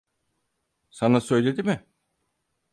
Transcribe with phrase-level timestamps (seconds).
[0.89, 1.85] Sana söyledi mi?